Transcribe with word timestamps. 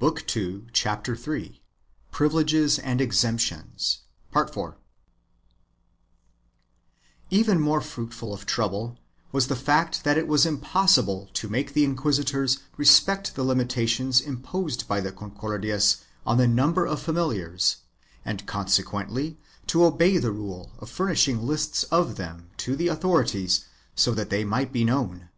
5, 0.00 0.10
n. 0.10 0.14
2, 0.26 0.66
fol. 0.74 0.74
76. 0.74 0.78
CHAP. 0.78 1.08
Ill] 1.08 1.14
BEARING 1.14 2.52
ARMS 3.62 4.00
405 4.34 4.76
Even 7.30 7.58
more 7.58 7.80
fruitful 7.80 8.34
of 8.34 8.44
trouble 8.44 8.98
was 9.32 9.46
the 9.46 9.56
fact 9.56 10.04
that 10.04 10.18
it 10.18 10.28
was 10.28 10.44
impos 10.44 11.00
sible 11.02 11.32
to 11.32 11.48
make 11.48 11.72
the 11.72 11.84
inquisitors 11.86 12.58
respect 12.76 13.34
the 13.34 13.42
limitations 13.42 14.20
imposed 14.20 14.86
by 14.86 15.00
the 15.00 15.12
Concordias 15.12 16.02
on 16.26 16.36
the 16.36 16.46
number 16.46 16.84
of 16.84 17.00
familiars 17.00 17.78
and 18.22 18.44
consequently 18.44 19.38
to 19.66 19.82
obey 19.86 20.18
the 20.18 20.30
rule 20.30 20.72
of 20.78 20.90
furnishing 20.90 21.46
lists 21.46 21.84
of 21.84 22.16
them 22.16 22.50
to 22.58 22.76
the 22.76 22.88
authorities 22.88 23.64
so 23.94 24.12
that 24.12 24.28
they 24.28 24.44
might 24.44 24.74
be 24.74 24.84
known. 24.84 25.30